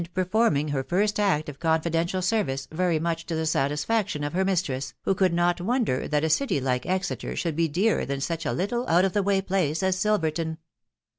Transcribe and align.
performing 0.15 0.69
her 0.69 0.83
first 0.83 1.19
act 1.19 1.47
of 1.47 1.59
confidential 1.59 2.23
service 2.23 2.65
sery 2.71 2.99
much 2.99 3.23
*t© 3.27 3.35
the 3.35 3.45
satisfaction 3.45 4.23
of 4.23 4.33
her 4.33 4.43
mistress, 4.43 4.95
who 5.03 5.13
could 5.13 5.31
not 5.31 5.61
wonder 5.61 6.01
<hat 6.11 6.23
a 6.23 6.27
city 6.27 6.59
hfce 6.59 6.81
JEtoeter 6.85 7.37
should 7.37 7.55
be 7.55 7.67
dearer 7.67 8.03
than 8.03 8.19
such 8.19 8.43
a 8.43 8.51
little 8.51 8.83
ont~of~she~ 8.87 9.19
way 9.19 9.41
place 9.41 9.83
as 9.83 9.95
Silverton. 9.99 10.57